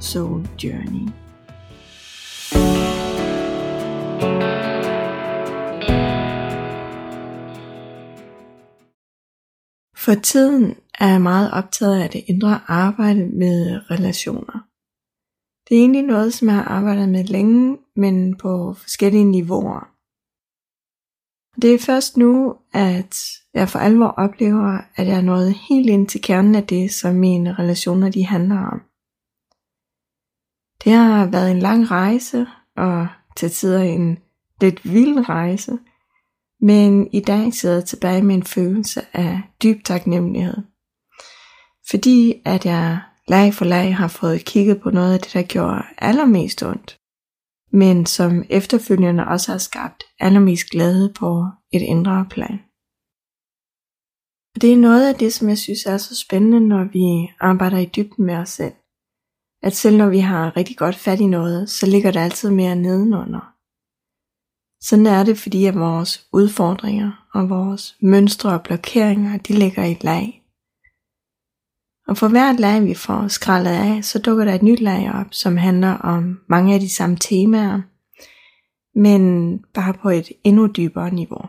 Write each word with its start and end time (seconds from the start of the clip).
Soul 0.00 0.48
Journey. 0.64 1.08
For 9.96 10.14
tiden 10.22 10.76
er 11.00 11.08
jeg 11.08 11.22
meget 11.22 11.50
optaget 11.52 12.02
af 12.02 12.10
det 12.10 12.24
indre 12.26 12.60
arbejde 12.68 13.26
med 13.26 13.90
relationer. 13.90 14.66
Det 15.68 15.76
er 15.76 15.80
egentlig 15.80 16.02
noget, 16.02 16.34
som 16.34 16.48
jeg 16.48 16.54
har 16.54 16.64
arbejdet 16.64 17.08
med 17.08 17.24
længe, 17.24 17.78
men 17.96 18.36
på 18.36 18.74
forskellige 18.74 19.24
niveauer. 19.24 19.90
Det 21.62 21.74
er 21.74 21.78
først 21.78 22.16
nu, 22.16 22.56
at 22.72 23.16
jeg 23.54 23.68
for 23.68 23.78
alvor 23.78 24.06
oplever, 24.06 24.78
at 24.96 25.06
jeg 25.06 25.16
er 25.16 25.22
nået 25.22 25.54
helt 25.68 25.90
ind 25.90 26.08
til 26.08 26.22
kernen 26.22 26.54
af 26.54 26.66
det, 26.66 26.90
som 26.90 27.14
mine 27.14 27.54
relationer 27.54 28.10
de 28.10 28.26
handler 28.26 28.58
om. 28.58 28.89
Det 30.84 30.92
har 30.92 31.26
været 31.26 31.50
en 31.50 31.58
lang 31.58 31.90
rejse, 31.90 32.46
og 32.76 33.08
til 33.36 33.50
tider 33.50 33.82
en 33.82 34.18
lidt 34.60 34.92
vild 34.92 35.28
rejse, 35.28 35.78
men 36.60 37.08
i 37.12 37.20
dag 37.20 37.52
sidder 37.52 37.74
jeg 37.74 37.84
tilbage 37.84 38.22
med 38.22 38.34
en 38.34 38.42
følelse 38.42 39.00
af 39.12 39.42
dyb 39.62 39.84
taknemmelighed. 39.84 40.56
Fordi 41.90 42.34
at 42.44 42.66
jeg 42.66 43.00
lag 43.28 43.54
for 43.54 43.64
lag 43.64 43.96
har 43.96 44.08
fået 44.08 44.44
kigget 44.44 44.80
på 44.80 44.90
noget 44.90 45.14
af 45.14 45.20
det, 45.20 45.32
der 45.32 45.42
gjorde 45.42 45.82
allermest 45.98 46.62
ondt, 46.62 46.98
men 47.72 48.06
som 48.06 48.44
efterfølgende 48.50 49.26
også 49.26 49.52
har 49.52 49.58
skabt 49.58 50.04
allermest 50.20 50.70
glæde 50.70 51.12
på 51.18 51.46
et 51.72 51.82
indre 51.82 52.26
plan. 52.30 52.60
Og 54.54 54.62
det 54.62 54.72
er 54.72 54.76
noget 54.76 55.08
af 55.08 55.14
det, 55.14 55.32
som 55.32 55.48
jeg 55.48 55.58
synes 55.58 55.86
er 55.86 55.96
så 55.96 56.16
spændende, 56.16 56.60
når 56.60 56.84
vi 56.84 57.32
arbejder 57.40 57.78
i 57.78 57.90
dybden 57.96 58.26
med 58.26 58.34
os 58.34 58.48
selv 58.48 58.72
at 59.62 59.76
selv 59.76 59.96
når 59.96 60.08
vi 60.08 60.18
har 60.18 60.56
rigtig 60.56 60.76
godt 60.76 60.96
fat 60.96 61.20
i 61.20 61.26
noget, 61.26 61.70
så 61.70 61.86
ligger 61.86 62.10
der 62.10 62.24
altid 62.24 62.50
mere 62.50 62.76
nedenunder. 62.76 63.54
Sådan 64.82 65.06
er 65.06 65.24
det, 65.24 65.38
fordi 65.38 65.66
at 65.66 65.74
vores 65.74 66.26
udfordringer 66.32 67.28
og 67.34 67.50
vores 67.50 67.96
mønstre 68.02 68.52
og 68.52 68.62
blokeringer, 68.62 69.36
de 69.36 69.52
ligger 69.52 69.84
i 69.84 69.92
et 69.92 70.04
lag. 70.04 70.36
Og 72.08 72.16
for 72.16 72.28
hvert 72.28 72.60
lag, 72.60 72.84
vi 72.84 72.94
får 72.94 73.28
skrællet 73.28 73.70
af, 73.70 74.04
så 74.04 74.18
dukker 74.18 74.44
der 74.44 74.54
et 74.54 74.62
nyt 74.62 74.80
lag 74.80 75.12
op, 75.14 75.26
som 75.30 75.56
handler 75.56 75.92
om 75.92 76.40
mange 76.48 76.74
af 76.74 76.80
de 76.80 76.88
samme 76.88 77.16
temaer, 77.16 77.80
men 78.98 79.58
bare 79.74 79.94
på 79.94 80.08
et 80.08 80.28
endnu 80.44 80.66
dybere 80.66 81.10
niveau. 81.10 81.44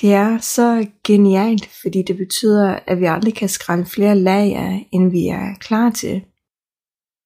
Det 0.00 0.12
er 0.12 0.38
så 0.38 0.86
genialt, 1.04 1.66
fordi 1.82 2.02
det 2.02 2.16
betyder, 2.16 2.78
at 2.86 3.00
vi 3.00 3.04
aldrig 3.04 3.34
kan 3.34 3.48
skrælle 3.48 3.86
flere 3.86 4.14
lag 4.18 4.56
af, 4.56 4.88
end 4.92 5.10
vi 5.10 5.28
er 5.28 5.54
klar 5.60 5.90
til. 5.90 6.24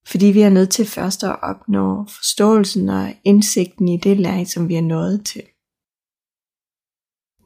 Fordi 0.07 0.27
vi 0.27 0.41
er 0.41 0.51
nødt 0.51 0.71
til 0.71 0.87
først 0.87 1.25
at 1.25 1.43
opnå 1.43 2.05
forståelsen 2.09 2.89
og 2.89 3.15
indsigten 3.25 3.89
i 3.89 3.97
det 3.97 4.21
lag, 4.21 4.47
som 4.47 4.69
vi 4.69 4.75
er 4.75 4.83
nået 4.83 5.27
til. 5.27 5.43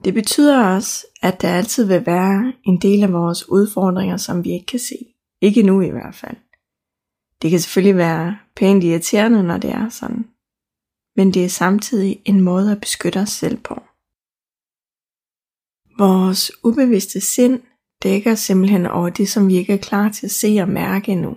Det 0.05 0.15
betyder 0.15 0.65
også, 0.65 1.07
at 1.23 1.43
der 1.43 1.49
altid 1.49 1.85
vil 1.85 2.07
være 2.07 2.53
en 2.65 2.81
del 2.81 3.03
af 3.03 3.13
vores 3.13 3.49
udfordringer, 3.49 4.17
som 4.17 4.45
vi 4.45 4.53
ikke 4.53 4.67
kan 4.67 4.79
se. 4.79 4.97
Ikke 5.41 5.63
nu 5.63 5.81
i 5.81 5.91
hvert 5.91 6.15
fald. 6.15 6.37
Det 7.43 7.51
kan 7.51 7.61
selvfølgelig 7.61 7.97
være 7.97 8.39
pænt 8.57 8.85
irriterende, 8.85 9.43
når 9.43 9.59
det 9.59 9.71
er 9.71 9.89
sådan. 9.89 10.27
Men 11.17 11.35
det 11.35 11.45
er 11.45 11.49
samtidig 11.49 12.23
en 12.25 12.41
måde 12.41 12.73
at 12.73 12.81
beskytte 12.81 13.19
os 13.19 13.29
selv 13.29 13.57
på. 13.57 13.75
Vores 15.99 16.53
ubevidste 16.65 17.21
sind 17.21 17.63
dækker 18.03 18.35
simpelthen 18.35 18.87
over 18.87 19.11
det, 19.11 19.29
som 19.29 19.49
vi 19.49 19.57
ikke 19.57 19.73
er 19.73 19.83
klar 19.83 20.09
til 20.09 20.27
at 20.27 20.31
se 20.31 20.59
og 20.63 20.69
mærke 20.69 21.13
endnu. 21.13 21.37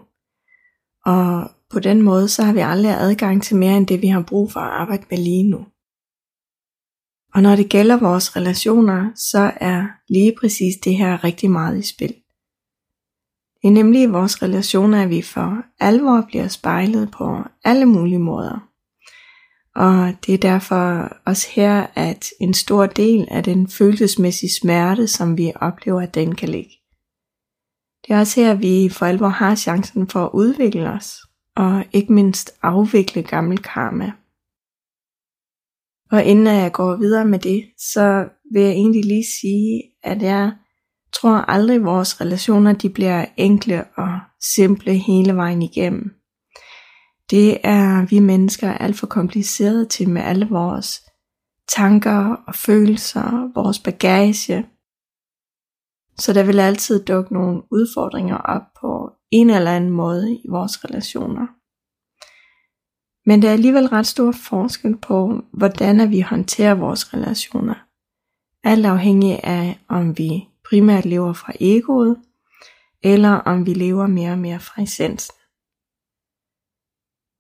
Og 1.09 1.52
på 1.72 1.80
den 1.80 2.02
måde, 2.02 2.28
så 2.30 2.44
har 2.44 2.53
vi 2.53 2.59
aldrig 2.59 2.92
adgang 2.92 3.44
til 3.44 3.58
mere 3.58 3.78
end 3.78 3.88
det, 3.88 4.02
vi 4.02 4.08
har 4.08 4.22
brug 4.22 4.52
for 4.52 4.59
at 4.59 4.72
arbejde 4.72 5.06
med 5.09 5.18
lige 5.18 5.50
nu. 5.50 5.66
Og 7.34 7.42
når 7.42 7.56
det 7.56 7.70
gælder 7.70 8.00
vores 8.00 8.36
relationer, 8.36 9.12
så 9.16 9.52
er 9.56 9.88
lige 10.09 10.34
præcis 10.40 10.75
det 10.84 10.96
her 10.96 11.24
rigtig 11.24 11.52
meget 11.52 11.80
i 11.80 11.88
spil. 11.88 12.14
Det 13.62 13.68
er 13.68 13.72
nemlig 13.72 14.02
i 14.02 14.06
vores 14.06 14.44
relationer, 14.44 15.03
at 15.03 15.09
vi 15.09 15.22
for 15.22 15.58
alvor 15.80 16.25
bliver 16.28 16.48
spejlet 16.48 17.12
på 17.12 17.38
alle 17.64 17.86
mulige 17.86 18.19
måder. 18.19 18.69
Og 19.75 20.14
det 20.25 20.34
er 20.34 20.38
derfor 20.38 21.14
også 21.25 21.48
her, 21.52 21.88
at 21.96 22.30
en 22.42 22.53
stor 22.53 22.86
del 22.86 23.28
af 23.31 23.44
den 23.44 23.68
følelsesmæssige 23.68 24.53
smerte, 24.62 25.08
som 25.08 25.38
vi 25.38 25.52
oplever, 25.56 26.02
at 26.02 26.16
den 26.16 26.36
kan 26.36 26.50
ligge. 26.50 26.78
Det 28.09 28.16
er 28.16 28.20
også 28.20 28.42
her, 28.42 28.53
vi 28.53 28.90
for 28.90 29.06
alvor 29.06 29.28
har 29.28 29.56
chancen 29.56 30.08
for 30.08 30.25
at 30.25 30.30
udvikle 30.34 30.90
os, 30.90 31.18
og 31.56 31.86
ikke 31.94 32.14
mindst 32.14 32.52
afvikle 32.62 33.24
gammel 33.24 33.58
karma. 33.58 34.12
Og 36.12 36.24
inden 36.24 36.48
jeg 36.48 36.72
går 36.72 36.96
videre 36.96 37.25
med 37.25 37.40
det, 37.40 37.66
så 37.78 38.30
vil 38.53 38.62
jeg 38.62 38.72
egentlig 38.72 39.06
lige 39.06 39.25
sige, 39.42 39.84
at 40.03 40.22
jeg 40.22 40.52
tror 41.14 41.36
aldrig, 41.36 41.75
at 41.75 41.84
vores 41.84 42.22
relationer 42.22 42.74
de 42.74 42.90
bliver 42.90 43.25
enkle 43.38 43.84
og 43.98 44.19
simple 44.56 44.94
hele 44.94 45.36
vejen 45.36 45.62
igennem. 45.62 46.12
Det 47.30 47.58
er 47.64 48.06
vi 48.06 48.19
mennesker 48.19 48.74
alt 48.74 49.00
for 49.00 49.08
komplicerede 49.08 49.86
til 49.86 50.09
med 50.09 50.22
alle 50.22 50.48
vores 50.50 51.02
tanker 51.68 52.44
og 52.48 52.56
følelser, 52.56 53.53
vores 53.56 53.80
bagage, 53.80 54.66
så 56.19 56.34
der 56.34 56.44
vil 56.44 56.59
altid 56.59 57.06
dukke 57.06 57.34
nogle 57.34 57.62
udfordringer 57.72 58.38
op 58.38 58.62
på 58.81 59.12
en 59.31 59.50
eller 59.50 59.75
anden 59.75 59.90
måde 59.90 60.35
i 60.35 60.46
vores 60.50 60.85
relationer. 60.85 61.47
Men 63.30 63.41
der 63.41 63.50
er 63.50 63.53
alligevel 63.53 63.88
ret 63.88 64.07
stor 64.07 64.31
forskel 64.31 64.97
på, 64.97 65.41
hvordan 65.53 66.12
vi 66.12 66.19
håndterer 66.19 66.74
vores 66.74 67.13
relationer. 67.13 67.75
Alt 68.63 68.85
afhængig 68.85 69.40
af, 69.44 69.80
om 69.88 70.18
vi 70.18 70.47
primært 70.69 71.06
lever 71.06 71.34
fra 71.34 71.53
egoet, 71.59 72.18
eller 73.03 73.30
om 73.30 73.66
vi 73.66 73.74
lever 73.74 74.07
mere 74.07 74.31
og 74.31 74.40
mere 74.40 74.59
fra 74.59 74.81
essensen. 74.81 75.36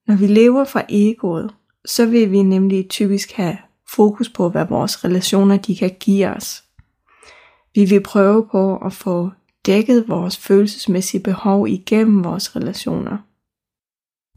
Når 0.07 0.15
vi 0.15 0.27
lever 0.27 0.63
fra 0.63 0.83
egoet, 0.89 1.55
så 1.85 2.05
vil 2.05 2.31
vi 2.31 2.41
nemlig 2.43 2.89
typisk 2.89 3.31
have 3.31 3.57
fokus 3.95 4.29
på, 4.29 4.49
hvad 4.49 4.65
vores 4.65 5.05
relationer 5.05 5.57
de 5.57 5.75
kan 5.75 5.95
give 5.99 6.27
os. 6.27 6.63
Vi 7.75 7.85
vil 7.85 8.03
prøve 8.03 8.47
på 8.51 8.77
at 8.77 8.93
få 8.93 9.29
dækket 9.65 10.07
vores 10.07 10.37
følelsesmæssige 10.37 11.23
behov 11.23 11.67
igennem 11.67 12.23
vores 12.23 12.55
relationer. 12.55 13.17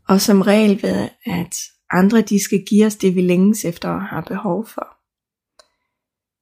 Og 0.09 0.20
som 0.20 0.43
regel 0.43 0.82
ved, 0.82 1.09
at 1.26 1.56
andre 1.91 2.21
de 2.21 2.44
skal 2.44 2.65
give 2.69 2.87
os 2.87 2.97
det, 2.97 3.15
vi 3.15 3.22
længes 3.22 3.65
efter 3.65 3.88
og 3.88 4.03
har 4.03 4.21
behov 4.21 4.66
for. 4.66 4.97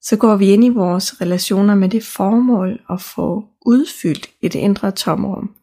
Så 0.03 0.17
går 0.17 0.37
vi 0.37 0.53
ind 0.53 0.65
i 0.65 0.69
vores 0.69 1.21
relationer 1.21 1.75
med 1.75 1.89
det 1.89 2.05
formål 2.05 2.81
at 2.91 3.01
få 3.01 3.45
udfyldt 3.67 4.31
et 4.43 4.55
indre 4.55 4.91
tomrum. 4.91 5.55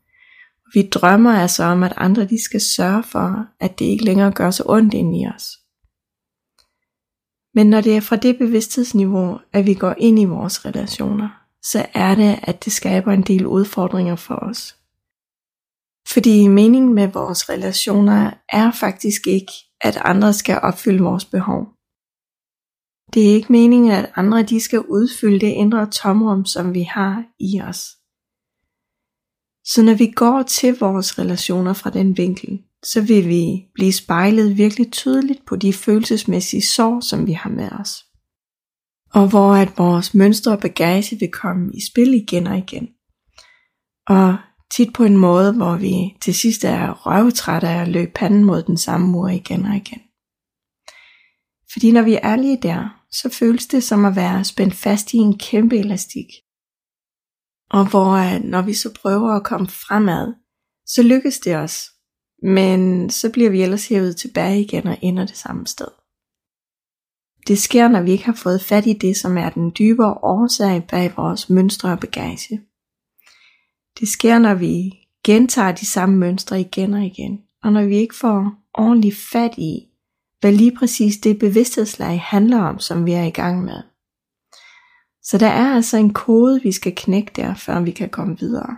Vi 0.73 0.81
drømmer 0.81 1.33
altså 1.33 1.63
om, 1.63 1.83
at 1.83 1.93
andre 1.97 2.25
de 2.25 2.43
skal 2.43 2.61
sørge 2.61 3.03
for, 3.03 3.45
at 3.59 3.79
det 3.79 3.85
ikke 3.85 4.05
længere 4.05 4.31
gør 4.31 4.51
så 4.51 4.63
ondt 4.65 4.93
ind 4.93 5.17
i 5.17 5.27
os. 5.35 5.57
Men 7.57 7.69
når 7.69 7.81
det 7.81 7.95
er 7.95 8.01
fra 8.01 8.15
det 8.15 8.37
bevidsthedsniveau, 8.37 9.39
at 9.53 9.65
vi 9.65 9.73
går 9.73 9.95
ind 9.97 10.19
i 10.19 10.25
vores 10.25 10.65
relationer, 10.65 11.29
så 11.63 11.85
er 11.93 12.15
det, 12.15 12.39
at 12.43 12.65
det 12.65 12.73
skaber 12.73 13.11
en 13.11 13.21
del 13.21 13.45
udfordringer 13.45 14.15
for 14.15 14.35
os. 14.35 14.75
Fordi 16.13 16.47
meningen 16.47 16.93
med 16.93 17.07
vores 17.07 17.49
relationer 17.49 18.33
er 18.49 18.71
faktisk 18.71 19.27
ikke, 19.27 19.51
at 19.81 19.97
andre 19.97 20.33
skal 20.33 20.59
opfylde 20.63 21.03
vores 21.03 21.25
behov. 21.25 21.61
Det 23.13 23.29
er 23.29 23.35
ikke 23.35 23.51
meningen, 23.51 23.91
at 23.91 24.11
andre 24.15 24.43
de 24.43 24.59
skal 24.59 24.79
udfylde 24.79 25.39
det 25.39 25.53
indre 25.63 25.89
tomrum, 25.89 26.45
som 26.45 26.73
vi 26.73 26.81
har 26.81 27.23
i 27.39 27.61
os. 27.61 27.81
Så 29.71 29.83
når 29.83 29.93
vi 29.93 30.11
går 30.11 30.43
til 30.43 30.79
vores 30.79 31.19
relationer 31.19 31.73
fra 31.73 31.89
den 31.89 32.17
vinkel, 32.17 32.63
så 32.83 33.01
vil 33.01 33.27
vi 33.27 33.65
blive 33.73 33.93
spejlet 33.93 34.57
virkelig 34.57 34.91
tydeligt 34.91 35.45
på 35.45 35.55
de 35.55 35.73
følelsesmæssige 35.73 36.65
sår, 36.65 36.99
som 36.99 37.27
vi 37.27 37.31
har 37.31 37.49
med 37.49 37.71
os. 37.71 38.05
Og 39.13 39.29
hvor 39.29 39.53
at 39.53 39.77
vores 39.77 40.13
mønstre 40.13 40.51
og 40.51 40.59
bagage 40.59 41.19
vil 41.19 41.31
komme 41.31 41.71
i 41.73 41.81
spil 41.91 42.13
igen 42.13 42.47
og 42.47 42.57
igen. 42.57 42.89
Og 44.07 44.37
tit 44.71 44.93
på 44.93 45.03
en 45.03 45.17
måde, 45.17 45.53
hvor 45.53 45.75
vi 45.75 46.17
til 46.21 46.35
sidst 46.35 46.63
er 46.63 46.91
røvtrætte 46.91 47.67
af 47.67 47.81
at 47.81 47.87
løbe 47.87 48.11
panden 48.15 48.43
mod 48.43 48.63
den 48.63 48.77
samme 48.77 49.07
mur 49.07 49.29
igen 49.29 49.65
og 49.65 49.75
igen. 49.75 50.01
Fordi 51.73 51.91
når 51.91 52.01
vi 52.01 52.13
er 52.13 52.19
ærlige 52.23 52.59
der, 52.61 53.03
så 53.11 53.29
føles 53.29 53.67
det 53.67 53.83
som 53.83 54.05
at 54.05 54.15
være 54.15 54.43
spændt 54.43 54.73
fast 54.73 55.13
i 55.13 55.17
en 55.17 55.37
kæmpe 55.37 55.77
elastik. 55.77 56.27
Og 57.69 57.89
hvor 57.89 58.39
når 58.39 58.61
vi 58.61 58.73
så 58.73 58.93
prøver 59.01 59.31
at 59.31 59.43
komme 59.43 59.67
fremad, 59.67 60.33
så 60.85 61.03
lykkes 61.03 61.39
det 61.39 61.55
os. 61.55 61.96
Men 62.43 63.09
så 63.09 63.31
bliver 63.31 63.49
vi 63.49 63.61
ellers 63.61 63.87
hævet 63.87 64.17
tilbage 64.17 64.61
igen 64.61 64.87
og 64.87 64.97
ender 65.01 65.25
det 65.25 65.37
samme 65.37 65.67
sted. 65.67 65.87
Det 67.47 67.57
sker, 67.57 67.87
når 67.87 68.01
vi 68.01 68.11
ikke 68.11 68.25
har 68.25 68.39
fået 68.43 68.61
fat 68.61 68.85
i 68.85 68.93
det, 68.93 69.17
som 69.17 69.37
er 69.37 69.49
den 69.49 69.71
dybere 69.79 70.13
årsag 70.13 70.87
bag 70.87 71.13
vores 71.17 71.49
mønstre 71.49 71.91
og 71.91 71.99
bagage. 71.99 72.61
Det 73.99 74.07
sker, 74.07 74.39
når 74.39 74.53
vi 74.53 74.93
gentager 75.23 75.71
de 75.71 75.85
samme 75.85 76.17
mønstre 76.17 76.61
igen 76.61 76.93
og 76.93 77.05
igen, 77.05 77.41
og 77.63 77.73
når 77.73 77.85
vi 77.85 77.95
ikke 77.95 78.15
får 78.15 78.53
ordentligt 78.73 79.17
fat 79.31 79.53
i, 79.57 79.87
hvad 80.39 80.51
lige 80.51 80.75
præcis 80.75 81.17
det 81.17 81.39
bevidsthedslag 81.39 82.21
handler 82.21 82.59
om, 82.59 82.79
som 82.79 83.05
vi 83.05 83.11
er 83.11 83.23
i 83.23 83.29
gang 83.29 83.63
med. 83.63 83.83
Så 85.23 85.37
der 85.37 85.47
er 85.47 85.75
altså 85.75 85.97
en 85.97 86.13
kode, 86.13 86.61
vi 86.63 86.71
skal 86.71 86.93
knække 86.95 87.31
der, 87.35 87.53
før 87.53 87.81
vi 87.81 87.91
kan 87.91 88.09
komme 88.09 88.39
videre. 88.39 88.77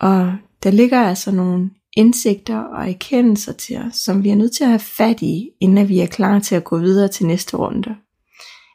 Og 0.00 0.36
der 0.62 0.70
ligger 0.70 1.00
altså 1.00 1.30
nogle 1.32 1.70
indsigter 1.96 2.58
og 2.58 2.90
erkendelser 2.90 3.52
til 3.52 3.76
os, 3.76 3.96
som 3.96 4.24
vi 4.24 4.28
er 4.28 4.36
nødt 4.36 4.52
til 4.52 4.64
at 4.64 4.70
have 4.70 4.80
fat 4.80 5.22
i, 5.22 5.50
inden 5.60 5.88
vi 5.88 6.00
er 6.00 6.06
klar 6.06 6.38
til 6.38 6.54
at 6.54 6.64
gå 6.64 6.78
videre 6.78 7.08
til 7.08 7.26
næste 7.26 7.56
runde. 7.56 7.96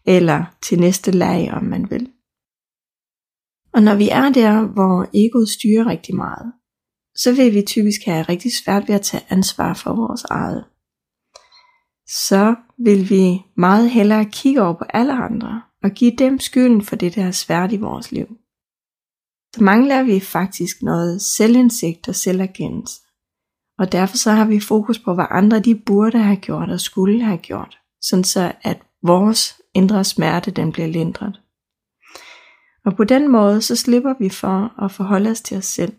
Eller 0.06 0.45
til 0.68 0.80
næste 0.80 1.12
lag, 1.12 1.54
om 1.54 1.63
man 1.63 1.89
vil. 1.89 2.10
Og 3.74 3.83
når 3.83 3.95
vi 3.95 4.10
er 4.10 4.30
der, 4.30 4.62
hvor 4.62 5.07
egoet 5.13 5.50
styrer 5.50 5.86
rigtig 5.86 6.15
meget, 6.15 6.54
så 7.15 7.33
vil 7.36 7.54
vi 7.54 7.62
typisk 7.62 8.01
have 8.06 8.24
rigtig 8.24 8.51
svært 8.63 8.88
ved 8.88 8.95
at 8.95 9.01
tage 9.01 9.25
ansvar 9.30 9.74
for 9.74 9.95
vores 9.95 10.24
eget. 10.24 10.66
Så 12.07 12.56
vil 12.77 13.09
vi 13.09 13.42
meget 13.57 13.89
hellere 13.89 14.25
kigge 14.31 14.62
over 14.62 14.74
på 14.74 14.83
alle 14.89 15.13
andre 15.13 15.62
og 15.83 15.92
give 15.92 16.16
dem 16.18 16.39
skylden 16.39 16.81
for 16.81 16.95
det, 16.95 17.16
der 17.16 17.25
er 17.25 17.31
svært 17.31 17.71
i 17.74 17.77
vores 17.77 18.12
liv. 18.12 18.27
Så 19.56 19.63
mangler 19.63 20.04
vi 20.04 20.19
faktisk 20.19 20.81
noget 20.81 21.21
selvindsigt 21.21 22.07
og 22.07 22.16
selverkendelse. 22.16 23.03
Og 23.80 23.92
derfor 23.92 24.18
så 24.18 24.31
har 24.31 24.46
vi 24.46 24.60
fokus 24.60 25.00
på, 25.00 25.14
hvad 25.14 25.25
andre 25.30 25.60
de 25.60 25.75
burde 25.75 26.18
have 26.18 26.38
gjort 26.38 26.70
og 26.70 26.80
skulle 26.80 27.24
have 27.24 27.38
gjort, 27.38 27.78
sådan 28.02 28.24
så 28.24 28.52
at 28.62 28.81
vores 29.04 29.62
indre 29.74 30.04
smerte 30.04 30.52
den 30.52 30.72
bliver 30.72 30.88
lindret. 30.88 31.40
Og 32.86 32.96
på 32.96 33.04
den 33.04 33.31
måde 33.31 33.62
så 33.62 33.75
slipper 33.75 34.14
vi 34.20 34.30
for 34.30 34.84
at 34.84 34.92
forholde 34.92 35.30
os 35.30 35.42
til 35.42 35.58
os 35.58 35.66
selv, 35.66 35.94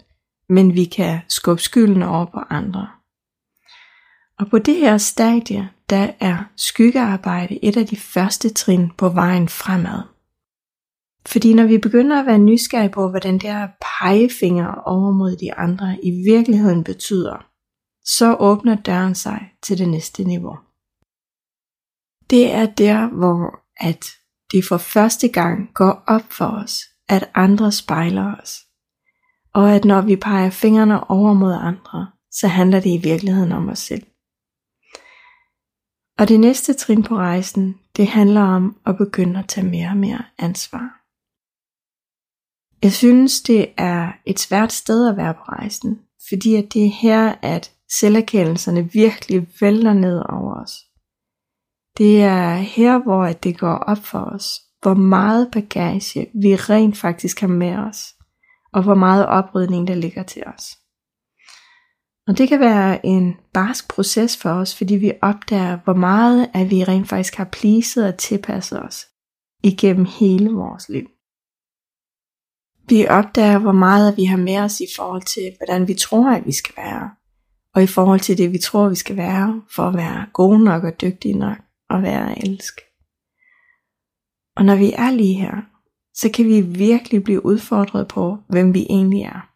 men 0.49 0.75
vi 0.75 0.85
kan 0.85 1.21
skubbe 1.29 1.63
skylden 1.63 2.03
over 2.03 2.25
på 2.25 2.41
andre. 2.51 2.89
Og 4.39 4.51
på 4.51 4.59
det 4.59 4.77
her 4.77 4.99
stadie, 4.99 5.71
der 5.91 6.13
er 6.21 6.39
skyggearbejde 6.57 7.65
et 7.65 7.77
af 7.77 7.87
de 7.87 7.97
første 7.97 8.49
trin 8.49 8.91
på 8.99 9.09
vejen 9.09 9.49
fremad. 9.49 10.03
Fordi 11.27 11.55
når 11.55 11.65
vi 11.65 11.79
begynder 11.79 12.21
at 12.21 12.27
være 12.27 12.39
nysgerrige 12.39 12.93
på, 12.93 13.11
hvad 13.11 13.21
den 13.21 13.39
der 13.39 13.69
pegefinger 14.01 14.75
over 14.87 15.13
mod 15.13 15.37
de 15.37 15.55
andre 15.55 15.99
i 16.03 16.11
virkeligheden 16.11 16.85
betyder, 16.85 17.47
så 18.05 18.37
åbner 18.41 18.75
døren 18.75 19.15
sig 19.15 19.53
til 19.63 19.79
det 19.79 19.89
næste 19.89 20.25
niveau. 20.25 20.59
Det 22.31 22.53
er 22.53 22.67
der, 22.67 23.09
hvor 23.09 23.65
at 23.77 24.05
det 24.53 24.65
for 24.69 24.79
første 24.79 25.29
gang 25.29 25.75
går 25.75 26.05
op 26.07 26.33
for 26.33 26.47
os, 26.47 26.81
at 27.09 27.31
andre 27.35 27.73
spejler 27.73 28.37
os. 28.43 28.61
Og 29.53 29.75
at 29.75 29.85
når 29.85 30.01
vi 30.01 30.17
peger 30.17 30.51
fingrene 30.51 31.11
over 31.11 31.35
mod 31.35 31.53
andre, 31.53 32.11
så 32.31 32.49
handler 32.49 32.81
det 32.81 32.91
i 32.91 33.01
virkeligheden 33.03 33.53
om 33.53 33.69
os 33.69 33.79
selv. 33.79 34.07
Og 36.19 36.29
det 36.29 36.41
næste 36.41 36.73
trin 36.75 37.03
på 37.03 37.17
rejsen, 37.17 37.79
det 37.97 38.07
handler 38.07 38.41
om 38.43 38.81
at 38.87 38.97
begynde 38.97 39.39
at 39.39 39.49
tage 39.49 39.67
mere 39.67 39.89
og 39.89 39.97
mere 39.97 40.25
ansvar. 40.39 41.01
Jeg 42.83 42.93
synes, 42.93 43.43
det 43.43 43.75
er 43.77 44.13
et 44.27 44.39
svært 44.39 44.73
sted 44.73 45.09
at 45.09 45.17
være 45.17 45.35
på 45.35 45.41
rejsen, 45.41 46.04
fordi 46.29 46.55
at 46.55 46.73
det 46.73 46.85
er 46.85 46.91
her, 46.91 47.35
at 47.43 47.73
selverkendelserne 48.01 48.93
virkelig 48.93 49.49
vælter 49.61 49.93
ned 49.93 50.23
over 50.29 50.63
os. 50.63 50.73
Det 51.99 52.23
er 52.23 52.55
her, 52.55 53.03
hvor 53.03 53.27
det 53.27 53.59
går 53.59 53.77
op 53.77 53.99
for 53.99 54.19
os, 54.19 54.47
hvor 54.83 54.95
meget 54.95 55.51
bagage 55.53 56.27
vi 56.43 56.57
rent 56.57 56.97
faktisk 56.97 57.41
har 57.41 57.49
med 57.49 57.77
os, 57.77 58.15
og 58.73 58.83
hvor 58.83 58.95
meget 58.95 59.27
oprydning 59.27 59.89
der 59.89 59.95
ligger 59.95 60.23
til 60.23 60.43
os. 60.47 60.65
Og 62.27 62.39
det 62.39 62.49
kan 62.49 62.61
være 62.61 63.07
en 63.07 63.37
barsk 63.53 63.89
proces 63.89 64.37
for 64.37 64.51
os, 64.51 64.79
fordi 64.79 64.95
vi 64.95 65.13
opdager, 65.23 65.79
hvor 65.85 65.95
meget 65.95 66.51
at 66.55 66.71
vi 66.71 66.85
rent 66.85 67.09
faktisk 67.09 67.35
har 67.35 67.49
pleaset 67.53 68.07
og 68.09 68.19
tilpasset 68.19 68.83
os 68.83 69.07
igennem 69.63 70.07
hele 70.19 70.51
vores 70.51 70.89
liv. 70.89 71.07
Vi 72.89 73.07
opdager, 73.07 73.59
hvor 73.59 73.73
meget 73.73 74.17
vi 74.17 74.25
har 74.25 74.37
med 74.37 74.59
os 74.59 74.81
i 74.81 74.87
forhold 74.97 75.23
til, 75.23 75.53
hvordan 75.59 75.89
vi 75.89 75.95
tror, 75.95 76.31
at 76.31 76.47
vi 76.47 76.53
skal 76.53 76.75
være. 76.77 77.11
Og 77.75 77.83
i 77.83 77.87
forhold 77.87 78.21
til 78.21 78.39
det, 78.39 78.53
vi 78.53 78.59
tror, 78.59 78.89
vi 78.89 78.95
skal 78.95 79.17
være, 79.17 79.63
for 79.75 79.83
at 79.83 79.95
være 79.95 80.27
gode 80.33 80.65
nok 80.65 80.85
og 80.85 81.01
dygtige 81.01 81.39
nok 81.39 81.57
og 81.91 82.03
være 82.03 82.47
elsk. 82.47 82.81
Og 84.57 84.65
når 84.65 84.77
vi 84.77 84.93
er 84.93 85.11
lige 85.11 85.35
her, 85.35 85.57
så 86.15 86.31
kan 86.35 86.45
vi 86.45 86.61
virkelig 86.61 87.25
blive 87.25 87.47
udfordret 87.47 88.09
på, 88.09 88.39
hvem 88.49 88.75
vi 88.75 88.87
egentlig 88.91 89.23
er. 89.23 89.51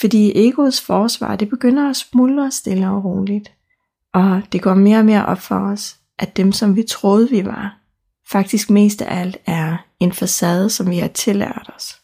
Fordi 0.00 0.48
egoets 0.48 0.80
forsvar, 0.80 1.36
det 1.36 1.48
begynder 1.48 1.90
at 1.90 1.96
smuldre 1.96 2.50
stille 2.50 2.90
og 2.90 3.04
roligt. 3.04 3.52
Og 4.14 4.42
det 4.52 4.62
går 4.62 4.74
mere 4.74 4.98
og 4.98 5.04
mere 5.04 5.26
op 5.26 5.38
for 5.38 5.58
os, 5.58 5.96
at 6.18 6.36
dem 6.36 6.52
som 6.52 6.76
vi 6.76 6.82
troede 6.82 7.30
vi 7.30 7.44
var, 7.44 7.78
faktisk 8.30 8.70
mest 8.70 9.02
af 9.02 9.20
alt 9.20 9.36
er 9.46 9.76
en 10.00 10.12
facade, 10.12 10.70
som 10.70 10.90
vi 10.90 10.98
har 10.98 11.08
tillært 11.08 11.70
os. 11.76 12.00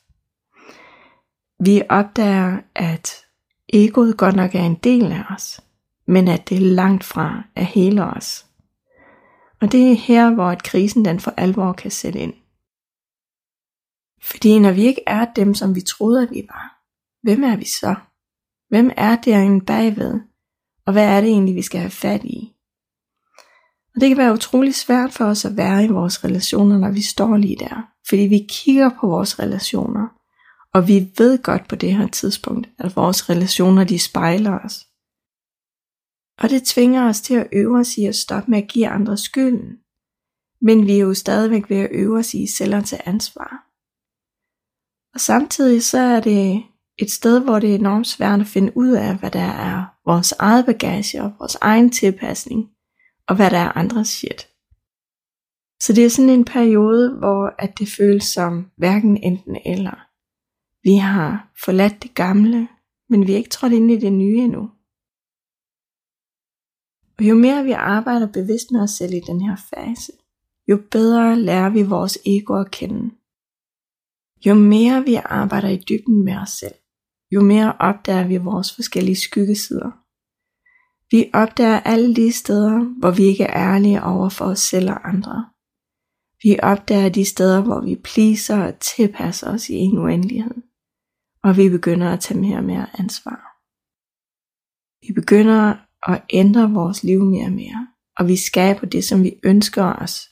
Vi 1.60 1.82
opdager, 1.88 2.60
at 2.74 3.24
egoet 3.68 4.16
godt 4.16 4.36
nok 4.36 4.54
er 4.54 4.62
en 4.62 4.74
del 4.74 5.12
af 5.12 5.22
os, 5.34 5.60
men 6.06 6.28
at 6.28 6.48
det 6.48 6.62
langt 6.62 7.04
fra 7.04 7.42
er 7.54 7.64
hele 7.64 8.04
os. 8.04 8.46
Og 9.60 9.72
det 9.72 9.92
er 9.92 9.96
her, 9.96 10.34
hvor 10.34 10.48
at 10.48 10.62
krisen 10.62 11.04
den 11.04 11.20
for 11.20 11.34
alvor 11.36 11.72
kan 11.72 11.90
sætte 11.90 12.18
ind. 12.18 12.34
Fordi 14.22 14.58
når 14.58 14.72
vi 14.72 14.82
ikke 14.82 15.02
er 15.06 15.26
dem, 15.36 15.54
som 15.54 15.74
vi 15.74 15.80
troede, 15.80 16.22
at 16.22 16.30
vi 16.30 16.46
var, 16.48 16.82
hvem 17.22 17.44
er 17.44 17.56
vi 17.56 17.64
så? 17.64 17.94
Hvem 18.68 18.90
er 18.96 19.16
derinde 19.16 19.64
bagved? 19.64 20.20
Og 20.86 20.92
hvad 20.92 21.04
er 21.16 21.20
det 21.20 21.30
egentlig, 21.30 21.54
vi 21.54 21.62
skal 21.62 21.80
have 21.80 21.90
fat 21.90 22.24
i? 22.24 22.55
Og 23.96 24.00
det 24.00 24.08
kan 24.08 24.18
være 24.18 24.32
utrolig 24.32 24.74
svært 24.74 25.12
for 25.12 25.24
os 25.24 25.44
at 25.44 25.56
være 25.56 25.84
i 25.84 25.88
vores 25.88 26.24
relationer, 26.24 26.78
når 26.78 26.90
vi 26.90 27.02
står 27.02 27.36
lige 27.36 27.56
der. 27.56 27.88
Fordi 28.08 28.22
vi 28.22 28.46
kigger 28.50 28.90
på 29.00 29.06
vores 29.06 29.38
relationer, 29.38 30.08
og 30.74 30.88
vi 30.88 31.12
ved 31.18 31.42
godt 31.42 31.68
på 31.68 31.76
det 31.76 31.94
her 31.94 32.06
tidspunkt, 32.06 32.68
at 32.78 32.96
vores 32.96 33.30
relationer 33.30 33.84
de 33.84 33.98
spejler 33.98 34.58
os. 34.58 34.86
Og 36.42 36.50
det 36.50 36.62
tvinger 36.62 37.08
os 37.08 37.20
til 37.20 37.34
at 37.34 37.48
øve 37.52 37.78
os 37.78 37.96
i 37.96 38.04
at 38.04 38.16
stoppe 38.16 38.50
med 38.50 38.62
at 38.62 38.68
give 38.68 38.88
andre 38.88 39.16
skylden. 39.16 39.78
Men 40.60 40.86
vi 40.86 40.96
er 40.96 41.00
jo 41.00 41.14
stadigvæk 41.14 41.70
ved 41.70 41.76
at 41.76 41.88
øve 41.92 42.18
os 42.18 42.34
i 42.34 42.46
selv 42.46 42.74
at 42.74 42.84
tage 42.84 43.08
ansvar. 43.08 43.66
Og 45.14 45.20
samtidig 45.20 45.84
så 45.84 45.98
er 45.98 46.20
det 46.20 46.62
et 46.98 47.10
sted, 47.10 47.40
hvor 47.40 47.58
det 47.58 47.70
er 47.70 47.74
enormt 47.74 48.06
svært 48.06 48.40
at 48.40 48.46
finde 48.46 48.76
ud 48.76 48.90
af, 48.90 49.16
hvad 49.16 49.30
der 49.30 49.40
er 49.40 49.84
vores 50.06 50.32
eget 50.32 50.66
bagage 50.66 51.22
og 51.22 51.32
vores 51.38 51.54
egen 51.60 51.90
tilpasning, 51.90 52.75
og 53.28 53.36
hvad 53.36 53.50
der 53.50 53.58
er 53.58 53.78
andres 53.78 54.08
shit. 54.08 54.48
Så 55.82 55.92
det 55.92 56.04
er 56.04 56.10
sådan 56.10 56.30
en 56.30 56.44
periode, 56.44 57.18
hvor 57.18 57.54
at 57.58 57.78
det 57.78 57.88
føles 57.98 58.24
som 58.24 58.70
hverken 58.76 59.16
enten 59.22 59.56
eller. 59.66 60.06
Vi 60.82 60.96
har 60.96 61.52
forladt 61.64 62.02
det 62.02 62.14
gamle, 62.14 62.68
men 63.08 63.26
vi 63.26 63.32
er 63.32 63.36
ikke 63.36 63.50
trådt 63.50 63.72
ind 63.72 63.90
i 63.90 63.96
det 63.96 64.12
nye 64.12 64.38
endnu. 64.38 64.70
Og 67.18 67.24
jo 67.28 67.34
mere 67.34 67.64
vi 67.64 67.72
arbejder 67.72 68.32
bevidst 68.32 68.70
med 68.70 68.80
os 68.80 68.90
selv 68.90 69.14
i 69.14 69.20
den 69.20 69.40
her 69.40 69.56
fase, 69.56 70.12
jo 70.68 70.76
bedre 70.90 71.36
lærer 71.36 71.70
vi 71.70 71.82
vores 71.82 72.18
ego 72.26 72.60
at 72.60 72.70
kende. 72.70 73.04
Jo 74.46 74.54
mere 74.54 75.04
vi 75.04 75.14
arbejder 75.14 75.68
i 75.68 75.84
dybden 75.88 76.24
med 76.24 76.36
os 76.36 76.50
selv, 76.50 76.74
jo 77.34 77.40
mere 77.40 77.76
opdager 77.80 78.26
vi 78.28 78.36
vores 78.36 78.74
forskellige 78.74 79.16
skyggesider. 79.16 80.05
Vi 81.10 81.30
opdager 81.34 81.80
alle 81.80 82.16
de 82.16 82.32
steder, 82.32 82.98
hvor 82.98 83.10
vi 83.10 83.22
ikke 83.22 83.44
er 83.44 83.74
ærlige 83.74 84.02
over 84.02 84.28
for 84.28 84.44
os 84.44 84.58
selv 84.58 84.90
og 84.90 85.08
andre. 85.08 85.50
Vi 86.42 86.58
opdager 86.62 87.08
de 87.08 87.24
steder, 87.24 87.62
hvor 87.62 87.80
vi 87.80 87.96
pleaser 88.04 88.62
og 88.66 88.80
tilpasser 88.80 89.50
os 89.54 89.68
i 89.68 89.74
en 89.74 89.98
uendelighed. 89.98 90.62
Og 91.42 91.56
vi 91.56 91.68
begynder 91.68 92.12
at 92.12 92.20
tage 92.20 92.40
mere 92.40 92.56
og 92.56 92.64
mere 92.64 92.86
ansvar. 93.00 93.40
Vi 95.06 95.12
begynder 95.12 95.74
at 96.08 96.22
ændre 96.30 96.70
vores 96.70 97.02
liv 97.02 97.24
mere 97.24 97.46
og 97.46 97.52
mere. 97.52 97.88
Og 98.18 98.28
vi 98.28 98.36
skaber 98.36 98.86
det, 98.86 99.04
som 99.04 99.22
vi 99.22 99.32
ønsker 99.44 99.84
os. 99.84 100.28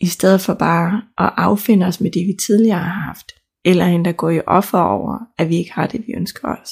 I 0.00 0.06
stedet 0.06 0.40
for 0.40 0.54
bare 0.54 1.02
at 1.18 1.32
affinde 1.36 1.86
os 1.86 2.00
med 2.00 2.10
det, 2.10 2.26
vi 2.26 2.36
tidligere 2.46 2.78
har 2.78 3.00
haft. 3.00 3.32
eller 3.66 3.86
endda 3.86 4.12
gå 4.12 4.28
i 4.28 4.40
offer 4.46 4.78
over, 4.78 5.18
at 5.38 5.48
vi 5.48 5.56
ikke 5.56 5.72
har 5.72 5.86
det, 5.86 6.00
vi 6.06 6.12
ønsker 6.16 6.48
os. 6.48 6.70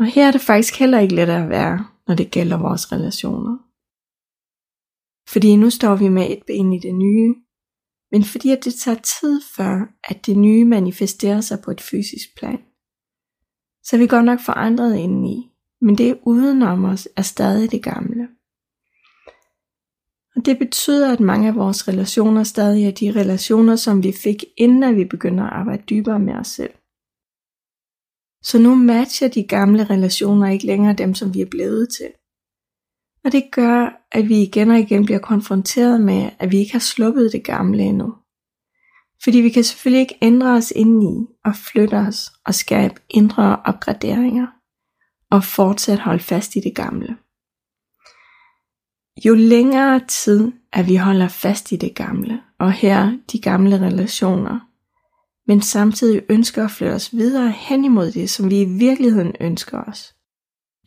Og 0.00 0.06
her 0.06 0.26
er 0.26 0.30
det 0.30 0.40
faktisk 0.40 0.78
heller 0.78 0.98
ikke 0.98 1.14
let 1.14 1.28
at 1.28 1.48
være, 1.48 1.86
når 2.08 2.14
det 2.14 2.30
gælder 2.30 2.56
vores 2.56 2.92
relationer. 2.92 3.58
Fordi 5.28 5.56
nu 5.56 5.70
står 5.70 5.94
vi 5.94 6.08
med 6.08 6.30
et 6.30 6.42
ben 6.46 6.72
i 6.72 6.78
det 6.78 6.94
nye, 6.94 7.34
men 8.12 8.24
fordi 8.24 8.50
at 8.50 8.64
det 8.64 8.74
tager 8.74 8.98
tid 9.20 9.40
før, 9.56 9.86
at 10.04 10.26
det 10.26 10.36
nye 10.36 10.64
manifesterer 10.64 11.40
sig 11.40 11.58
på 11.64 11.70
et 11.70 11.80
fysisk 11.80 12.28
plan. 12.38 12.58
Så 13.82 13.96
er 13.96 13.98
vi 13.98 14.06
godt 14.06 14.24
nok 14.24 14.40
forandret 14.40 14.96
indeni, 14.96 15.50
men 15.80 15.98
det 15.98 16.18
udenom 16.22 16.84
os 16.84 17.08
er 17.16 17.22
stadig 17.22 17.70
det 17.70 17.82
gamle. 17.82 18.28
Og 20.36 20.46
det 20.46 20.58
betyder, 20.58 21.12
at 21.12 21.20
mange 21.20 21.48
af 21.48 21.54
vores 21.54 21.88
relationer 21.88 22.44
stadig 22.44 22.86
er 22.86 22.90
de 22.90 23.20
relationer, 23.20 23.76
som 23.76 24.02
vi 24.02 24.12
fik, 24.12 24.44
inden 24.56 24.82
at 24.82 24.96
vi 24.96 25.04
begynder 25.04 25.44
at 25.44 25.52
arbejde 25.52 25.82
dybere 25.90 26.18
med 26.18 26.34
os 26.34 26.48
selv. 26.48 26.72
Så 28.42 28.58
nu 28.58 28.74
matcher 28.74 29.28
de 29.28 29.42
gamle 29.42 29.84
relationer 29.84 30.48
ikke 30.48 30.66
længere 30.66 30.94
dem, 30.94 31.14
som 31.14 31.34
vi 31.34 31.40
er 31.40 31.50
blevet 31.50 31.88
til. 31.98 32.12
Og 33.24 33.32
det 33.32 33.44
gør, 33.52 34.06
at 34.12 34.28
vi 34.28 34.42
igen 34.42 34.70
og 34.70 34.78
igen 34.78 35.04
bliver 35.04 35.18
konfronteret 35.18 36.00
med, 36.00 36.30
at 36.38 36.50
vi 36.50 36.58
ikke 36.58 36.72
har 36.72 36.78
sluppet 36.78 37.32
det 37.32 37.44
gamle 37.44 37.82
endnu. 37.82 38.14
Fordi 39.24 39.38
vi 39.38 39.50
kan 39.50 39.64
selvfølgelig 39.64 40.00
ikke 40.00 40.18
ændre 40.22 40.50
os 40.50 40.72
indeni 40.76 41.26
og 41.44 41.56
flytte 41.56 41.94
os 41.94 42.30
og 42.46 42.54
skabe 42.54 42.94
indre 43.10 43.60
opgraderinger 43.64 44.46
og 45.30 45.44
fortsat 45.44 45.98
holde 45.98 46.22
fast 46.22 46.56
i 46.56 46.60
det 46.60 46.74
gamle. 46.74 47.16
Jo 49.24 49.34
længere 49.34 50.00
tid, 50.08 50.52
at 50.72 50.86
vi 50.86 50.96
holder 50.96 51.28
fast 51.28 51.72
i 51.72 51.76
det 51.76 51.94
gamle, 51.94 52.42
og 52.58 52.72
her 52.72 53.18
de 53.32 53.40
gamle 53.40 53.80
relationer, 53.80 54.69
men 55.46 55.62
samtidig 55.62 56.22
ønsker 56.28 56.64
at 56.64 56.70
flytte 56.70 56.94
os 56.94 57.12
videre 57.12 57.50
hen 57.50 57.84
imod 57.84 58.12
det, 58.12 58.30
som 58.30 58.50
vi 58.50 58.60
i 58.60 58.78
virkeligheden 58.78 59.32
ønsker 59.40 59.82
os, 59.82 60.14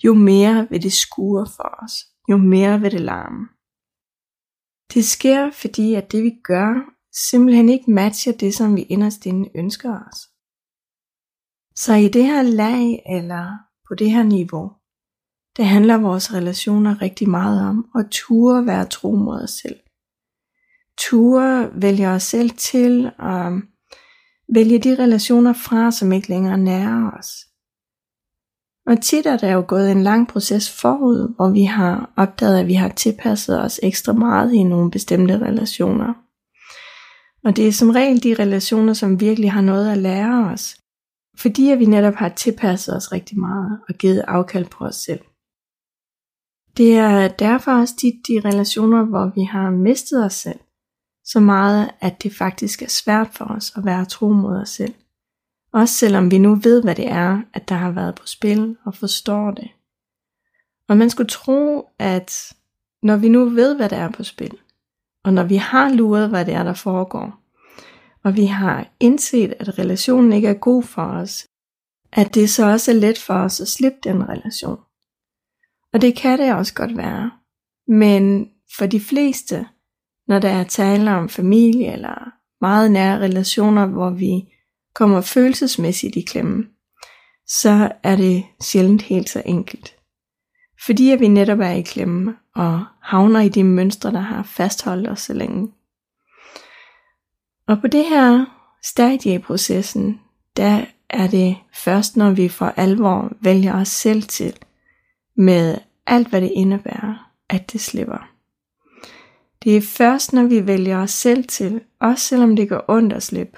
jo 0.03 0.13
mere 0.13 0.67
vil 0.69 0.83
det 0.83 0.93
skure 0.93 1.47
for 1.55 1.83
os, 1.83 1.93
jo 2.29 2.37
mere 2.37 2.81
vil 2.81 2.91
det 2.91 3.01
larme. 3.01 3.47
Det 4.93 5.05
sker, 5.05 5.51
fordi 5.51 5.93
at 5.93 6.11
det 6.11 6.23
vi 6.23 6.31
gør, 6.43 6.93
simpelthen 7.29 7.69
ikke 7.69 7.91
matcher 7.91 8.33
det, 8.33 8.53
som 8.53 8.75
vi 8.75 8.81
inderst 8.81 9.25
inde 9.25 9.49
ønsker 9.55 9.99
os. 10.07 10.19
Så 11.75 11.93
i 11.93 12.07
det 12.07 12.25
her 12.25 12.41
lag, 12.41 13.03
eller 13.17 13.57
på 13.87 13.95
det 13.95 14.11
her 14.11 14.23
niveau, 14.23 14.71
det 15.57 15.65
handler 15.65 15.97
vores 15.97 16.33
relationer 16.33 17.01
rigtig 17.01 17.29
meget 17.29 17.69
om 17.69 17.91
at 17.95 18.05
ture 18.11 18.65
være 18.65 18.85
tro 18.85 19.15
mod 19.15 19.43
os 19.43 19.49
selv. 19.49 19.79
Ture 20.97 21.81
vælge 21.81 22.07
os 22.07 22.23
selv 22.23 22.49
til 22.49 23.11
og 23.19 23.61
vælge 24.53 24.79
de 24.79 25.03
relationer 25.03 25.53
fra, 25.53 25.91
som 25.91 26.11
ikke 26.11 26.29
længere 26.29 26.57
nærer 26.57 27.11
os. 27.19 27.29
Og 28.85 29.01
tit 29.01 29.25
er 29.25 29.37
der 29.37 29.51
jo 29.51 29.65
gået 29.67 29.91
en 29.91 30.03
lang 30.03 30.27
proces 30.27 30.81
forud, 30.81 31.35
hvor 31.35 31.49
vi 31.49 31.63
har 31.63 32.13
opdaget, 32.17 32.59
at 32.59 32.67
vi 32.67 32.73
har 32.73 32.89
tilpasset 32.89 33.61
os 33.61 33.79
ekstra 33.83 34.13
meget 34.13 34.53
i 34.53 34.63
nogle 34.63 34.91
bestemte 34.91 35.37
relationer. 35.37 36.13
Og 37.43 37.55
det 37.55 37.67
er 37.67 37.71
som 37.71 37.89
regel 37.89 38.23
de 38.23 38.35
relationer, 38.39 38.93
som 38.93 39.19
virkelig 39.19 39.51
har 39.51 39.61
noget 39.61 39.91
at 39.91 39.97
lære 39.97 40.51
os, 40.53 40.77
fordi 41.37 41.69
at 41.71 41.79
vi 41.79 41.85
netop 41.85 42.13
har 42.13 42.29
tilpasset 42.29 42.95
os 42.95 43.11
rigtig 43.11 43.39
meget 43.39 43.79
og 43.89 43.95
givet 43.95 44.23
afkald 44.27 44.65
på 44.65 44.85
os 44.85 44.95
selv. 44.95 45.19
Det 46.77 46.97
er 46.97 47.27
derfor 47.27 47.71
også 47.71 47.95
tit 47.95 48.27
de 48.27 48.49
relationer, 48.49 49.05
hvor 49.05 49.31
vi 49.35 49.43
har 49.43 49.69
mistet 49.69 50.25
os 50.25 50.33
selv, 50.33 50.59
så 51.25 51.39
meget, 51.39 51.91
at 52.01 52.23
det 52.23 52.35
faktisk 52.35 52.81
er 52.81 52.89
svært 52.89 53.27
for 53.31 53.45
os 53.45 53.73
at 53.75 53.85
være 53.85 54.05
tro 54.05 54.29
mod 54.29 54.55
os 54.55 54.69
selv. 54.69 54.93
Også 55.73 55.95
selvom 55.95 56.31
vi 56.31 56.37
nu 56.37 56.55
ved, 56.55 56.83
hvad 56.83 56.95
det 56.95 57.07
er, 57.07 57.41
at 57.53 57.69
der 57.69 57.75
har 57.75 57.91
været 57.91 58.15
på 58.15 58.27
spil 58.27 58.77
og 58.85 58.95
forstår 58.95 59.51
det. 59.51 59.69
Og 60.87 60.97
man 60.97 61.09
skulle 61.09 61.29
tro, 61.29 61.89
at 61.99 62.53
når 63.03 63.17
vi 63.17 63.29
nu 63.29 63.45
ved, 63.45 63.75
hvad 63.75 63.89
der 63.89 63.97
er 63.97 64.11
på 64.11 64.23
spil, 64.23 64.57
og 65.23 65.33
når 65.33 65.43
vi 65.43 65.55
har 65.55 65.89
luret, 65.89 66.29
hvad 66.29 66.45
det 66.45 66.53
er, 66.53 66.63
der 66.63 66.73
foregår, 66.73 67.39
og 68.23 68.35
vi 68.35 68.45
har 68.45 68.87
indset, 68.99 69.53
at 69.59 69.79
relationen 69.79 70.33
ikke 70.33 70.47
er 70.47 70.53
god 70.53 70.83
for 70.83 71.03
os, 71.03 71.47
at 72.11 72.35
det 72.35 72.49
så 72.49 72.71
også 72.71 72.91
er 72.91 72.95
let 72.95 73.17
for 73.17 73.33
os 73.33 73.61
at 73.61 73.67
slippe 73.67 73.97
den 74.03 74.29
relation. 74.29 74.79
Og 75.93 76.01
det 76.01 76.15
kan 76.15 76.39
det 76.39 76.53
også 76.53 76.73
godt 76.73 76.97
være. 76.97 77.31
Men 77.87 78.49
for 78.77 78.85
de 78.85 78.99
fleste, 78.99 79.67
når 80.27 80.39
der 80.39 80.49
er 80.49 80.63
tale 80.63 81.11
om 81.11 81.29
familie 81.29 81.93
eller 81.93 82.31
meget 82.61 82.91
nære 82.91 83.19
relationer, 83.19 83.85
hvor 83.85 84.09
vi 84.09 84.53
kommer 84.95 85.21
følelsesmæssigt 85.21 86.15
i 86.15 86.21
klemme, 86.21 86.65
så 87.47 87.91
er 88.03 88.15
det 88.15 88.43
sjældent 88.61 89.01
helt 89.01 89.29
så 89.29 89.41
enkelt. 89.45 89.95
Fordi 90.85 91.11
at 91.11 91.19
vi 91.19 91.27
netop 91.27 91.59
er 91.59 91.71
i 91.71 91.81
klemme 91.81 92.35
og 92.55 92.85
havner 93.01 93.39
i 93.39 93.49
de 93.49 93.63
mønstre, 93.63 94.11
der 94.11 94.19
har 94.19 94.43
fastholdt 94.43 95.09
os 95.09 95.21
så 95.21 95.33
længe. 95.33 95.71
Og 97.67 97.81
på 97.81 97.87
det 97.87 98.05
her 98.05 98.45
stadie 98.83 99.33
i 99.33 99.39
processen, 99.39 100.19
der 100.57 100.85
er 101.09 101.27
det 101.27 101.57
først, 101.73 102.17
når 102.17 102.31
vi 102.31 102.49
for 102.49 102.65
alvor 102.65 103.31
vælger 103.41 103.81
os 103.81 103.87
selv 103.87 104.23
til, 104.23 104.53
med 105.37 105.77
alt 106.07 106.27
hvad 106.27 106.41
det 106.41 106.51
indebærer, 106.55 107.31
at 107.49 107.71
det 107.73 107.81
slipper. 107.81 108.32
Det 109.63 109.77
er 109.77 109.81
først, 109.81 110.33
når 110.33 110.43
vi 110.43 110.67
vælger 110.67 110.99
os 110.99 111.11
selv 111.11 111.43
til, 111.47 111.81
også 112.01 112.25
selvom 112.25 112.55
det 112.55 112.69
gør 112.69 112.81
ondt 112.87 113.13
at 113.13 113.23
slippe, 113.23 113.57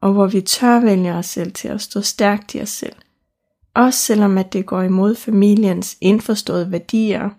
og 0.00 0.12
hvor 0.12 0.26
vi 0.26 0.40
tør 0.40 0.80
vælge 0.80 1.14
os 1.14 1.26
selv 1.26 1.52
til 1.52 1.68
at 1.68 1.80
stå 1.80 2.00
stærkt 2.00 2.54
i 2.54 2.60
os 2.60 2.68
selv. 2.68 2.96
Også 3.74 3.98
selvom 3.98 4.38
at 4.38 4.52
det 4.52 4.66
går 4.66 4.82
imod 4.82 5.14
familiens 5.14 5.96
indforståede 6.00 6.72
værdier, 6.72 7.30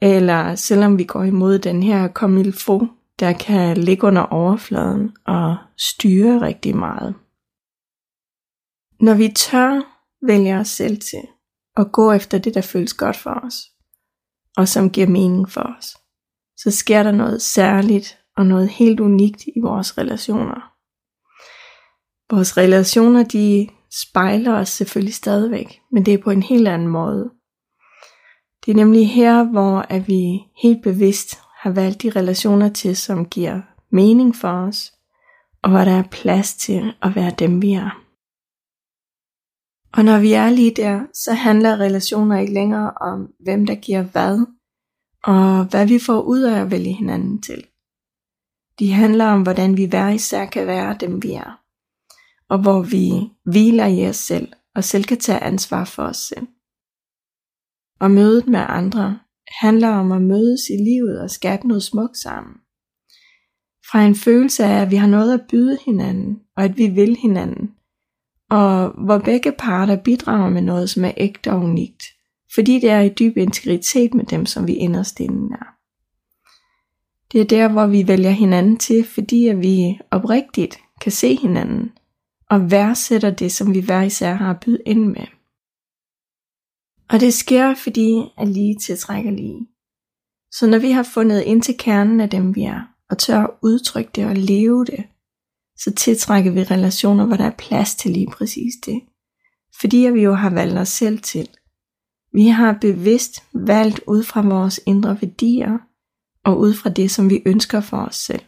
eller 0.00 0.54
selvom 0.54 0.98
vi 0.98 1.04
går 1.04 1.22
imod 1.22 1.58
den 1.58 1.82
her 1.82 2.08
komilfo, 2.08 2.86
der 3.20 3.32
kan 3.32 3.76
ligge 3.76 4.06
under 4.06 4.22
overfladen 4.22 5.16
og 5.26 5.56
styre 5.78 6.40
rigtig 6.40 6.76
meget. 6.76 7.14
Når 9.00 9.14
vi 9.14 9.28
tør 9.28 9.80
vælge 10.26 10.56
os 10.56 10.68
selv 10.68 11.00
til, 11.00 11.22
at 11.76 11.92
gå 11.92 12.12
efter 12.12 12.38
det, 12.38 12.54
der 12.54 12.60
føles 12.60 12.94
godt 12.94 13.16
for 13.16 13.40
os, 13.46 13.54
og 14.56 14.68
som 14.68 14.90
giver 14.90 15.06
mening 15.06 15.50
for 15.50 15.74
os, 15.78 15.96
så 16.62 16.70
sker 16.70 17.02
der 17.02 17.12
noget 17.12 17.42
særligt 17.42 18.18
og 18.36 18.46
noget 18.46 18.68
helt 18.68 19.00
unikt 19.00 19.42
i 19.46 19.60
vores 19.62 19.98
relationer. 19.98 20.70
Vores 22.34 22.56
relationer, 22.56 23.24
de 23.24 23.68
spejler 23.90 24.54
os 24.54 24.68
selvfølgelig 24.68 25.14
stadigvæk, 25.14 25.80
men 25.92 26.06
det 26.06 26.14
er 26.14 26.22
på 26.22 26.30
en 26.30 26.42
helt 26.42 26.68
anden 26.68 26.88
måde. 26.88 27.30
Det 28.64 28.72
er 28.72 28.76
nemlig 28.76 29.10
her, 29.10 29.44
hvor 29.44 29.78
at 29.78 30.08
vi 30.08 30.38
helt 30.62 30.82
bevidst 30.82 31.38
har 31.60 31.70
valgt 31.70 32.02
de 32.02 32.10
relationer 32.10 32.68
til, 32.68 32.96
som 32.96 33.26
giver 33.26 33.60
mening 33.92 34.36
for 34.36 34.48
os, 34.48 34.92
og 35.62 35.70
hvor 35.70 35.80
der 35.80 35.98
er 35.98 36.08
plads 36.10 36.54
til 36.54 36.94
at 37.02 37.16
være 37.16 37.30
dem, 37.38 37.62
vi 37.62 37.72
er. 37.72 37.90
Og 39.92 40.04
når 40.04 40.18
vi 40.20 40.32
er 40.32 40.50
lige 40.50 40.74
der, 40.76 41.00
så 41.14 41.32
handler 41.32 41.80
relationer 41.80 42.38
ikke 42.38 42.54
længere 42.54 42.90
om, 42.90 43.28
hvem 43.40 43.66
der 43.66 43.74
giver 43.74 44.02
hvad, 44.02 44.46
og 45.24 45.64
hvad 45.64 45.86
vi 45.86 45.98
får 45.98 46.20
ud 46.20 46.40
af 46.40 46.60
at 46.60 46.70
vælge 46.70 46.92
hinanden 46.92 47.42
til. 47.42 47.64
De 48.78 48.92
handler 48.92 49.26
om, 49.26 49.42
hvordan 49.42 49.76
vi 49.76 49.84
hver 49.84 50.08
især 50.08 50.46
kan 50.46 50.66
være 50.66 50.96
dem, 51.00 51.22
vi 51.22 51.32
er, 51.32 51.60
og 52.48 52.58
hvor 52.58 52.82
vi 52.82 53.10
hviler 53.44 53.86
i 53.86 54.08
os 54.08 54.16
selv, 54.16 54.52
og 54.74 54.84
selv 54.84 55.04
kan 55.04 55.18
tage 55.18 55.40
ansvar 55.40 55.84
for 55.84 56.02
os 56.02 56.16
selv. 56.16 56.46
Og 58.00 58.10
mødet 58.10 58.46
med 58.46 58.60
andre 58.68 59.18
handler 59.60 59.88
om 59.88 60.12
at 60.12 60.22
mødes 60.22 60.60
i 60.70 60.84
livet 60.84 61.20
og 61.20 61.30
skabe 61.30 61.68
noget 61.68 61.82
smukt 61.82 62.16
sammen. 62.16 62.54
Fra 63.90 64.04
en 64.04 64.14
følelse 64.14 64.64
af, 64.64 64.82
at 64.82 64.90
vi 64.90 64.96
har 64.96 65.06
noget 65.06 65.34
at 65.34 65.46
byde 65.50 65.78
hinanden, 65.84 66.40
og 66.56 66.64
at 66.64 66.78
vi 66.78 66.86
vil 66.88 67.16
hinanden, 67.16 67.70
og 68.50 68.90
hvor 69.04 69.18
begge 69.18 69.52
parter 69.52 69.96
bidrager 69.96 70.50
med 70.50 70.62
noget, 70.62 70.90
som 70.90 71.04
er 71.04 71.12
ægte 71.16 71.50
og 71.50 71.58
unikt, 71.58 72.02
fordi 72.54 72.80
det 72.80 72.90
er 72.90 73.00
i 73.00 73.08
dyb 73.08 73.36
integritet 73.36 74.14
med 74.14 74.24
dem, 74.24 74.46
som 74.46 74.66
vi 74.66 74.74
inderst 74.74 75.20
inden 75.20 75.52
er. 75.52 75.76
Det 77.32 77.40
er 77.40 77.44
der, 77.44 77.68
hvor 77.68 77.86
vi 77.86 78.08
vælger 78.08 78.30
hinanden 78.30 78.76
til, 78.76 79.04
fordi 79.04 79.48
at 79.48 79.62
vi 79.62 79.98
oprigtigt 80.10 80.78
kan 81.00 81.12
se 81.12 81.36
hinanden, 81.36 81.92
og 82.50 82.70
værdsætter 82.70 83.30
det, 83.30 83.52
som 83.52 83.74
vi 83.74 83.80
hver 83.80 84.02
især 84.02 84.34
har 84.34 84.50
at 84.50 84.60
byde 84.60 84.82
ind 84.86 85.06
med. 85.06 85.26
Og 87.08 87.20
det 87.20 87.34
sker, 87.34 87.74
fordi 87.74 88.22
at 88.38 88.48
lige 88.48 88.78
tiltrækker 88.78 89.30
lige. 89.30 89.68
Så 90.52 90.66
når 90.66 90.78
vi 90.78 90.90
har 90.90 91.02
fundet 91.02 91.42
ind 91.42 91.62
til 91.62 91.78
kernen 91.78 92.20
af 92.20 92.30
dem, 92.30 92.54
vi 92.54 92.62
er, 92.62 92.80
og 93.10 93.18
tør 93.18 93.40
at 93.40 93.50
udtrykke 93.62 94.10
det 94.14 94.26
og 94.26 94.36
leve 94.36 94.84
det, 94.84 95.04
så 95.76 95.94
tiltrækker 95.94 96.50
vi 96.50 96.62
relationer, 96.62 97.26
hvor 97.26 97.36
der 97.36 97.44
er 97.44 97.56
plads 97.58 97.94
til 97.94 98.10
lige 98.10 98.30
præcis 98.30 98.74
det. 98.86 99.00
Fordi 99.80 99.96
vi 99.96 100.22
jo 100.22 100.34
har 100.34 100.50
valgt 100.50 100.78
os 100.78 100.88
selv 100.88 101.18
til. 101.18 101.48
Vi 102.32 102.46
har 102.46 102.78
bevidst 102.80 103.42
valgt 103.54 104.00
ud 104.06 104.22
fra 104.22 104.40
vores 104.42 104.80
indre 104.86 105.18
værdier, 105.22 105.78
og 106.44 106.58
ud 106.58 106.74
fra 106.74 106.90
det, 106.90 107.10
som 107.10 107.30
vi 107.30 107.42
ønsker 107.46 107.80
for 107.80 107.96
os 107.96 108.16
selv. 108.16 108.42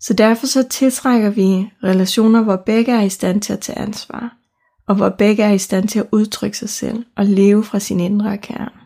Så 0.00 0.14
derfor 0.14 0.46
så 0.46 0.68
tiltrækker 0.68 1.30
vi 1.30 1.70
relationer, 1.84 2.42
hvor 2.42 2.56
begge 2.66 2.92
er 2.92 3.02
i 3.02 3.08
stand 3.08 3.40
til 3.40 3.52
at 3.52 3.60
tage 3.60 3.78
ansvar, 3.78 4.36
og 4.88 4.96
hvor 4.96 5.08
begge 5.08 5.42
er 5.42 5.52
i 5.52 5.58
stand 5.58 5.88
til 5.88 5.98
at 5.98 6.08
udtrykke 6.12 6.58
sig 6.58 6.68
selv 6.68 7.04
og 7.16 7.26
leve 7.26 7.64
fra 7.64 7.78
sin 7.78 8.00
indre 8.00 8.38
kerne. 8.38 8.80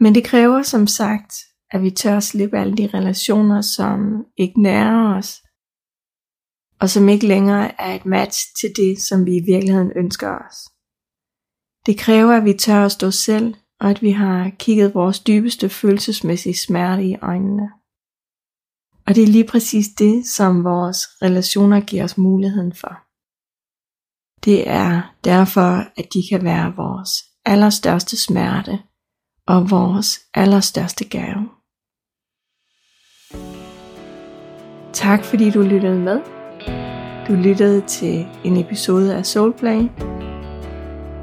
Men 0.00 0.14
det 0.14 0.24
kræver 0.24 0.62
som 0.62 0.86
sagt, 0.86 1.34
at 1.70 1.82
vi 1.82 1.90
tør 1.90 2.20
slippe 2.20 2.58
alle 2.58 2.76
de 2.76 2.90
relationer, 2.94 3.60
som 3.60 4.24
ikke 4.36 4.62
nærer 4.62 5.16
os, 5.18 5.42
og 6.80 6.90
som 6.90 7.08
ikke 7.08 7.26
længere 7.26 7.80
er 7.80 7.94
et 7.94 8.06
match 8.06 8.38
til 8.60 8.70
det, 8.76 8.98
som 9.08 9.26
vi 9.26 9.36
i 9.36 9.44
virkeligheden 9.46 9.92
ønsker 9.96 10.28
os. 10.28 10.56
Det 11.88 11.98
kræver, 11.98 12.36
at 12.36 12.44
vi 12.44 12.52
tør 12.52 12.84
at 12.84 12.92
stå 12.92 13.10
selv, 13.10 13.54
og 13.80 13.90
at 13.90 14.02
vi 14.02 14.10
har 14.10 14.50
kigget 14.58 14.94
vores 14.94 15.20
dybeste 15.20 15.68
følelsesmæssige 15.68 16.56
smerte 16.56 17.04
i 17.04 17.16
øjnene. 17.22 17.70
Og 19.06 19.14
det 19.14 19.22
er 19.22 19.26
lige 19.26 19.46
præcis 19.46 19.86
det, 19.98 20.26
som 20.26 20.64
vores 20.64 20.98
relationer 21.22 21.80
giver 21.80 22.04
os 22.04 22.18
muligheden 22.18 22.72
for. 22.72 22.98
Det 24.44 24.68
er 24.68 25.14
derfor, 25.24 26.00
at 26.00 26.06
de 26.14 26.22
kan 26.30 26.44
være 26.44 26.76
vores 26.76 27.10
allerstørste 27.44 28.16
smerte 28.16 28.78
og 29.46 29.70
vores 29.70 30.20
allerstørste 30.34 31.04
gave. 31.04 31.48
Tak 34.92 35.24
fordi 35.24 35.50
du 35.50 35.62
lyttede 35.62 35.98
med. 35.98 36.20
Du 37.28 37.32
lyttede 37.32 37.86
til 37.86 38.26
en 38.44 38.56
episode 38.56 39.16
af 39.16 39.26
Soulplay. 39.26 40.07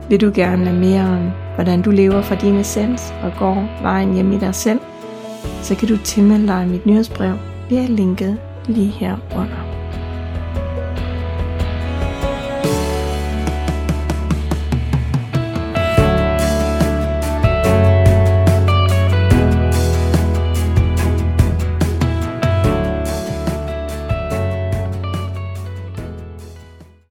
Vil 0.10 0.22
du 0.22 0.32
gerne 0.36 0.74
mere 0.74 1.02
om, 1.02 1.32
hvordan 1.56 1.82
du 1.82 1.92
lever 1.92 2.22
fra 2.22 2.36
din 2.36 2.56
essens 2.56 3.14
og 3.24 3.32
går 3.40 3.70
vejen 3.82 4.14
hjem 4.14 4.32
i 4.32 4.38
dig 4.38 4.56
selv, 4.56 4.80
så 5.62 5.76
kan 5.76 5.88
du 5.88 5.98
tilmelde 5.98 6.48
dig 6.48 6.68
mit 6.68 6.86
nyhedsbrev 6.86 7.34
via 7.70 7.86
linket 7.88 8.38
lige 8.68 8.88
herunder. 8.90 9.64